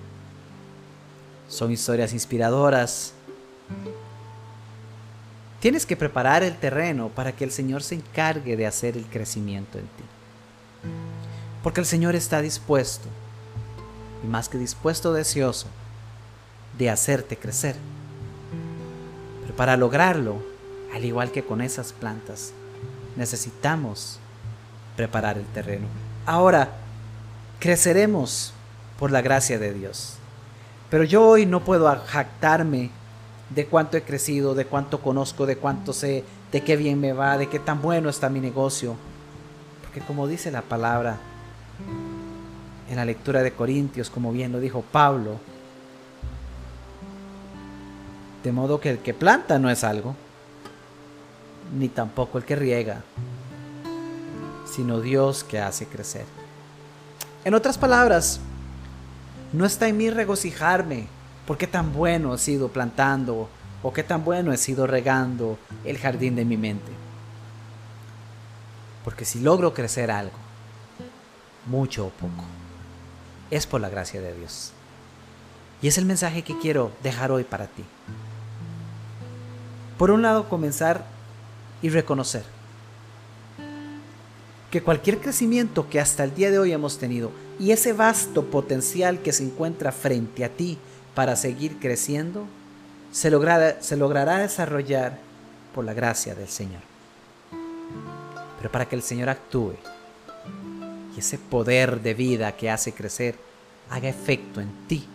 ¿Son 1.47 1.71
historias 1.71 2.12
inspiradoras? 2.12 3.12
Tienes 5.61 5.87
que 5.87 5.97
preparar 5.97 6.43
el 6.43 6.57
terreno 6.57 7.09
para 7.09 7.31
que 7.31 7.45
el 7.45 7.53
Señor 7.53 7.85
se 7.85 7.95
encargue 7.95 8.57
de 8.57 8.66
hacer 8.66 8.97
el 8.97 9.05
crecimiento 9.05 9.79
en 9.79 9.85
ti. 9.85 10.03
Porque 11.62 11.79
el 11.79 11.87
Señor 11.87 12.16
está 12.16 12.43
dispuesto, 12.43 13.09
y 14.23 14.27
más 14.27 14.49
que 14.49 14.59
dispuesto, 14.59 15.13
deseoso, 15.13 15.67
de 16.79 16.91
hacerte 16.91 17.37
crecer. 17.37 17.77
Pero 19.43 19.55
para 19.57 19.77
lograrlo, 19.77 20.37
al 20.95 21.05
igual 21.05 21.31
que 21.31 21.45
con 21.45 21.61
esas 21.61 21.93
plantas, 21.93 22.53
necesitamos 23.17 24.19
preparar 24.97 25.39
el 25.39 25.47
terreno. 25.47 25.87
Ahora, 26.27 26.71
creceremos 27.59 28.53
por 28.99 29.11
la 29.11 29.23
gracia 29.23 29.59
de 29.59 29.73
Dios. 29.73 30.15
Pero 30.91 31.05
yo 31.05 31.27
hoy 31.27 31.47
no 31.47 31.61
puedo 31.65 31.89
jactarme 32.07 32.91
de 33.51 33.67
cuánto 33.67 33.97
he 33.97 34.03
crecido, 34.03 34.55
de 34.55 34.67
cuánto 34.67 35.01
conozco, 35.01 35.47
de 35.47 35.57
cuánto 35.57 35.93
sé, 35.93 36.25
de 36.53 36.63
qué 36.63 36.77
bien 36.77 37.01
me 37.01 37.13
va, 37.13 37.39
de 37.39 37.49
qué 37.49 37.59
tan 37.59 37.81
bueno 37.81 38.09
está 38.09 38.29
mi 38.29 38.41
negocio. 38.41 38.97
Porque 39.83 40.01
como 40.01 40.27
dice 40.27 40.51
la 40.51 40.63
palabra 40.63 41.19
en 42.90 42.96
la 42.96 43.05
lectura 43.05 43.42
de 43.42 43.53
Corintios, 43.53 44.11
como 44.11 44.33
bien 44.33 44.50
lo 44.50 44.59
dijo 44.59 44.83
Pablo, 44.83 45.38
de 48.42 48.53
modo 48.53 48.81
que 48.81 48.90
el 48.90 48.98
que 48.98 49.14
planta 49.14 49.61
no 49.61 49.70
es 49.70 49.85
algo, 49.85 50.16
ni 51.79 51.88
tampoco 51.88 52.37
el 52.37 52.44
que 52.44 52.57
riega, 52.57 53.03
sino 54.66 55.00
Dios 55.00 55.44
que 55.44 55.61
hace 55.61 55.87
crecer. 55.87 56.24
En 57.44 57.55
otras 57.55 57.79
palabras, 57.79 58.40
no 59.53 59.64
está 59.64 59.87
en 59.87 59.96
mí 59.96 60.11
regocijarme 60.11 61.07
por 61.46 61.59
qué 61.59 61.68
tan 61.68 61.92
bueno 61.92 62.35
he 62.35 62.38
sido 62.38 62.68
plantando 62.68 63.48
o 63.85 63.92
qué 63.92 64.03
tan 64.03 64.24
bueno 64.24 64.53
he 64.53 64.57
sido 64.57 64.88
regando 64.88 65.59
el 65.85 65.96
jardín 65.96 66.35
de 66.35 66.44
mi 66.44 66.57
mente. 66.57 66.90
Porque 69.05 69.24
si 69.24 69.40
logro 69.40 69.72
crecer 69.72 70.11
algo, 70.11 70.37
mucho 71.66 72.07
o 72.07 72.11
poco, 72.11 72.44
es 73.51 73.67
por 73.67 73.81
la 73.81 73.89
gracia 73.89 74.21
de 74.21 74.35
Dios. 74.35 74.73
Y 75.83 75.89
es 75.89 75.99
el 75.99 76.05
mensaje 76.05 76.43
que 76.43 76.59
quiero 76.59 76.93
dejar 77.03 77.33
hoy 77.33 77.45
para 77.45 77.67
ti. 77.67 77.85
Por 79.99 80.11
un 80.11 80.23
lado, 80.23 80.49
comenzar 80.49 81.05
y 81.83 81.89
reconocer 81.89 82.45
que 84.71 84.83
cualquier 84.83 85.19
crecimiento 85.19 85.89
que 85.89 86.01
hasta 86.01 86.23
el 86.23 86.35
día 86.35 86.51
de 86.51 86.59
hoy 86.59 86.73
hemos 86.73 86.99
tenido 86.99 87.33
y 87.59 87.73
ese 87.73 87.93
vasto 87.93 88.45
potencial 88.45 89.21
que 89.21 89.33
se 89.33 89.43
encuentra 89.43 89.91
frente 89.91 90.45
a 90.45 90.49
ti 90.49 90.79
para 91.15 91.35
seguir 91.35 91.79
creciendo, 91.81 92.47
se, 93.11 93.31
se 93.81 93.97
logrará 93.97 94.39
desarrollar 94.39 95.19
por 95.75 95.85
la 95.85 95.93
gracia 95.93 96.35
del 96.35 96.49
Señor. 96.49 96.83
Pero 98.59 98.71
para 98.71 98.87
que 98.87 98.95
el 98.95 99.03
Señor 99.03 99.29
actúe 99.29 99.75
y 101.16 101.20
ese 101.20 101.38
poder 101.38 102.01
de 102.01 102.14
vida 102.14 102.57
que 102.57 102.70
hace 102.70 102.92
crecer 102.92 103.37
haga 103.90 104.09
efecto 104.09 104.61
en 104.61 104.70
ti, 104.87 105.07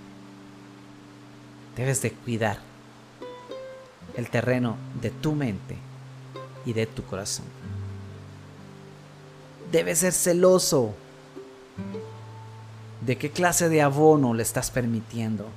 debes 1.75 2.01
de 2.01 2.12
cuidar 2.12 2.60
el 4.15 4.29
terreno 4.29 4.77
de 5.01 5.12
tu 5.12 5.34
mente 5.34 5.75
y 6.65 6.73
de 6.73 6.86
tu 6.86 7.03
corazón. 7.03 7.45
Debes 9.71 9.99
ser 9.99 10.13
celoso 10.13 10.93
de 13.05 13.17
qué 13.17 13.29
clase 13.29 13.69
de 13.69 13.81
abono 13.81 14.34
le 14.34 14.43
estás 14.43 14.71
permitiendo, 14.71 15.47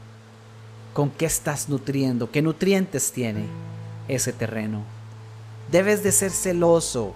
con 0.93 1.11
qué 1.11 1.27
estás 1.27 1.69
nutriendo, 1.69 2.31
qué 2.31 2.43
nutrientes 2.43 3.13
tiene 3.13 3.47
ese 4.09 4.33
terreno. 4.33 4.83
Debes 5.71 6.03
de 6.03 6.13
ser 6.13 6.31
celoso 6.31 7.15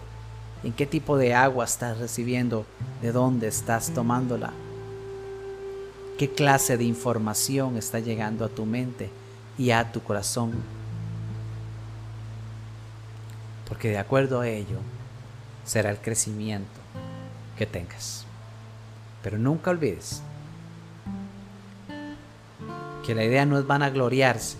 en 0.62 0.72
qué 0.72 0.86
tipo 0.86 1.16
de 1.16 1.34
agua 1.34 1.64
estás 1.64 1.98
recibiendo, 1.98 2.66
de 3.00 3.12
dónde 3.12 3.48
estás 3.48 3.92
tomándola, 3.92 4.52
qué 6.18 6.30
clase 6.30 6.76
de 6.76 6.84
información 6.84 7.76
está 7.76 7.98
llegando 7.98 8.44
a 8.44 8.48
tu 8.48 8.64
mente 8.64 9.10
y 9.58 9.70
a 9.70 9.90
tu 9.90 10.02
corazón. 10.02 10.52
Porque 13.68 13.88
de 13.88 13.98
acuerdo 13.98 14.40
a 14.40 14.48
ello 14.48 14.78
será 15.64 15.90
el 15.90 15.98
crecimiento 15.98 16.80
que 17.56 17.66
tengas. 17.66 18.26
Pero 19.22 19.38
nunca 19.38 19.70
olvides 19.70 20.22
que 23.04 23.14
la 23.14 23.24
idea 23.24 23.46
no 23.46 23.58
es 23.58 23.66
vanagloriarse 23.66 24.56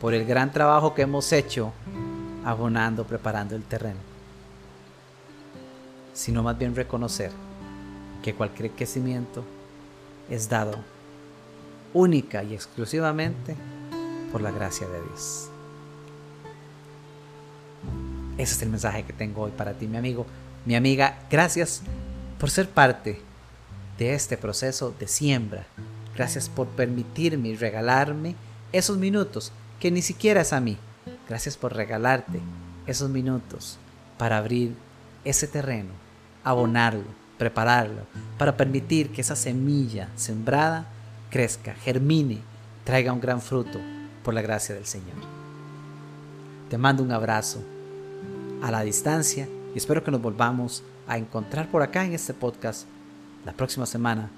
por 0.00 0.14
el 0.14 0.24
gran 0.24 0.52
trabajo 0.52 0.94
que 0.94 1.02
hemos 1.02 1.32
hecho 1.32 1.72
abonando, 2.44 3.04
preparando 3.04 3.56
el 3.56 3.62
terreno, 3.62 3.98
sino 6.14 6.42
más 6.42 6.56
bien 6.58 6.74
reconocer 6.74 7.30
que 8.22 8.34
cualquier 8.34 8.70
crecimiento 8.70 9.44
es 10.30 10.48
dado 10.48 10.78
única 11.92 12.42
y 12.42 12.54
exclusivamente 12.54 13.54
por 14.32 14.40
la 14.40 14.50
gracia 14.50 14.88
de 14.88 15.02
Dios. 15.02 15.50
Ese 18.38 18.54
es 18.54 18.62
el 18.62 18.70
mensaje 18.70 19.04
que 19.04 19.12
tengo 19.12 19.42
hoy 19.42 19.52
para 19.52 19.74
ti, 19.74 19.86
mi 19.86 19.96
amigo, 19.96 20.26
mi 20.64 20.74
amiga. 20.74 21.18
Gracias 21.30 21.82
por 22.38 22.50
ser 22.50 22.68
parte 22.68 23.20
de 23.98 24.14
este 24.14 24.36
proceso 24.36 24.92
de 24.98 25.06
siembra. 25.06 25.66
Gracias 26.16 26.48
por 26.48 26.66
permitirme 26.68 27.54
regalarme 27.56 28.34
esos 28.72 28.96
minutos 28.96 29.52
que 29.78 29.90
ni 29.90 30.02
siquiera 30.02 30.40
es 30.40 30.52
a 30.52 30.60
mí. 30.60 30.76
Gracias 31.28 31.56
por 31.56 31.74
regalarte 31.74 32.40
esos 32.86 33.08
minutos 33.08 33.78
para 34.18 34.38
abrir 34.38 34.74
ese 35.24 35.46
terreno, 35.46 35.90
abonarlo, 36.44 37.04
prepararlo, 37.38 38.02
para 38.38 38.56
permitir 38.56 39.10
que 39.10 39.22
esa 39.22 39.34
semilla 39.34 40.08
sembrada 40.14 40.86
crezca, 41.30 41.74
germine, 41.74 42.40
traiga 42.84 43.12
un 43.12 43.20
gran 43.20 43.40
fruto 43.40 43.80
por 44.22 44.34
la 44.34 44.42
gracia 44.42 44.74
del 44.74 44.86
Señor. 44.86 45.16
Te 46.70 46.78
mando 46.78 47.02
un 47.02 47.12
abrazo 47.12 47.62
a 48.62 48.70
la 48.70 48.82
distancia 48.82 49.48
y 49.74 49.78
espero 49.78 50.04
que 50.04 50.10
nos 50.10 50.22
volvamos 50.22 50.84
a 51.08 51.18
encontrar 51.18 51.68
por 51.70 51.82
acá 51.82 52.04
en 52.04 52.12
este 52.12 52.34
podcast 52.34 52.86
la 53.44 53.52
próxima 53.52 53.86
semana 53.86 54.30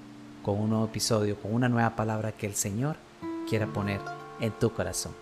con 0.43 0.59
un 0.59 0.69
nuevo 0.69 0.85
episodio, 0.85 1.39
con 1.39 1.53
una 1.53 1.69
nueva 1.69 1.95
palabra 1.95 2.31
que 2.31 2.47
el 2.47 2.55
Señor 2.55 2.95
quiera 3.49 3.67
poner 3.67 4.01
en 4.39 4.51
tu 4.51 4.71
corazón. 4.71 5.13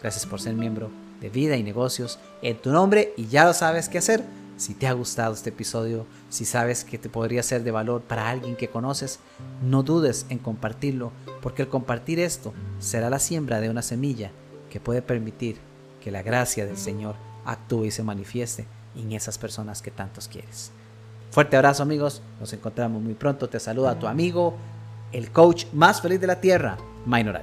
Gracias 0.00 0.26
por 0.26 0.40
ser 0.40 0.54
miembro 0.54 0.90
de 1.20 1.28
Vida 1.28 1.56
y 1.56 1.62
Negocios 1.62 2.18
en 2.42 2.56
tu 2.60 2.70
nombre 2.70 3.12
y 3.16 3.26
ya 3.26 3.44
lo 3.44 3.54
sabes 3.54 3.88
qué 3.88 3.98
hacer. 3.98 4.24
Si 4.56 4.74
te 4.74 4.86
ha 4.86 4.92
gustado 4.92 5.34
este 5.34 5.50
episodio, 5.50 6.06
si 6.28 6.44
sabes 6.44 6.84
que 6.84 6.98
te 6.98 7.08
podría 7.08 7.42
ser 7.42 7.64
de 7.64 7.72
valor 7.72 8.02
para 8.02 8.28
alguien 8.28 8.54
que 8.54 8.68
conoces, 8.68 9.18
no 9.62 9.82
dudes 9.82 10.26
en 10.28 10.38
compartirlo, 10.38 11.10
porque 11.42 11.62
el 11.62 11.68
compartir 11.68 12.20
esto 12.20 12.52
será 12.78 13.10
la 13.10 13.18
siembra 13.18 13.60
de 13.60 13.68
una 13.68 13.82
semilla 13.82 14.30
que 14.70 14.80
puede 14.80 15.02
permitir 15.02 15.58
que 16.00 16.12
la 16.12 16.22
gracia 16.22 16.66
del 16.66 16.76
Señor 16.76 17.16
actúe 17.44 17.86
y 17.86 17.90
se 17.90 18.04
manifieste 18.04 18.66
en 18.94 19.12
esas 19.12 19.38
personas 19.38 19.82
que 19.82 19.90
tantos 19.90 20.28
quieres. 20.28 20.70
Fuerte 21.30 21.56
abrazo 21.56 21.82
amigos, 21.82 22.22
nos 22.38 22.52
encontramos 22.52 23.02
muy 23.02 23.14
pronto. 23.14 23.48
Te 23.48 23.58
saluda 23.58 23.98
tu 23.98 24.06
amigo, 24.06 24.54
el 25.10 25.32
coach 25.32 25.66
más 25.72 26.00
feliz 26.00 26.20
de 26.20 26.28
la 26.28 26.40
tierra, 26.40 26.76
Minor 27.06 27.42